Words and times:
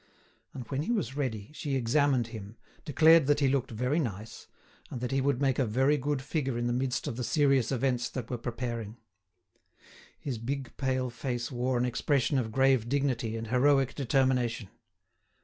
And 0.55 0.65
when 0.69 0.81
he 0.81 0.91
was 0.91 1.15
ready, 1.15 1.51
she 1.53 1.75
examined 1.75 2.25
him, 2.29 2.57
declared 2.85 3.27
that 3.27 3.39
he 3.39 3.47
looked 3.47 3.69
very 3.69 3.99
nice, 3.99 4.47
and 4.89 4.99
that 4.99 5.11
he 5.11 5.21
would 5.21 5.39
make 5.39 5.59
a 5.59 5.63
very 5.67 5.95
good 5.95 6.23
figure 6.23 6.57
in 6.57 6.65
the 6.65 6.73
midst 6.73 7.05
of 7.05 7.17
the 7.17 7.23
serious 7.23 7.71
events 7.71 8.09
that 8.09 8.27
were 8.27 8.39
preparing. 8.39 8.97
His 10.17 10.39
big 10.39 10.75
pale 10.77 11.11
face 11.11 11.51
wore 11.51 11.77
an 11.77 11.85
expression 11.85 12.39
of 12.39 12.51
grave 12.51 12.89
dignity 12.89 13.37
and 13.37 13.49
heroic 13.49 13.93
determination. 13.93 14.69